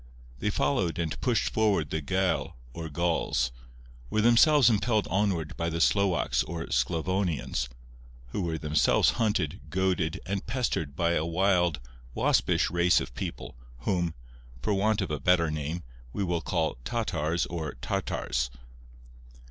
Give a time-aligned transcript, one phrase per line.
[0.39, 3.51] They followed and pushed forward the Gael or Gauls;
[4.09, 7.69] were themselves impelled onward by the Slowaks or Sclavonians,
[8.29, 11.79] who were themselves hunted, goaded, and pestered by a wild,
[12.15, 14.15] waspish race of people, whom,
[14.63, 18.49] for want of a better name, we will call Tatars or Tartars.